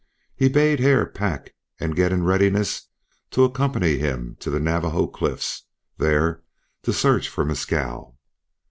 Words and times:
He 0.35 0.49
bade 0.49 0.79
Hare 0.79 1.05
pack 1.05 1.53
and 1.79 1.95
get 1.95 2.11
in 2.11 2.23
readiness 2.23 2.87
to 3.29 3.43
accompany 3.43 3.99
him 3.99 4.35
to 4.39 4.49
the 4.49 4.59
Navajo 4.59 5.05
cliffs, 5.05 5.65
there 5.99 6.41
to 6.81 6.91
search 6.91 7.29
for 7.29 7.45
Mescal. 7.45 8.17